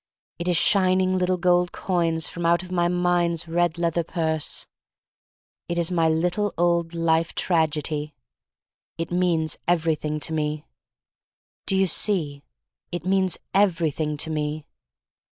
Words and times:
It 0.39 0.47
is 0.47 0.57
shining 0.57 1.15
little 1.15 1.37
gold 1.37 1.71
coins 1.71 2.27
from 2.27 2.43
out 2.43 2.63
of 2.63 2.71
my 2.71 2.87
mind's 2.87 3.47
red 3.47 3.77
leather 3.77 4.03
purse. 4.03 4.65
It 5.69 5.77
is 5.77 5.91
my 5.91 6.09
little 6.09 6.51
old 6.57 6.95
life 6.95 7.35
tragedy. 7.35 8.15
It 8.97 9.11
means 9.11 9.59
everything 9.67 10.19
to 10.21 10.33
me. 10.33 10.65
Do 11.67 11.77
you 11.77 11.85
see?— 11.85 12.41
it 12.91 13.05
means 13.05 13.37
everything' 13.53 14.17
to 14.17 14.31
me. 14.31 14.65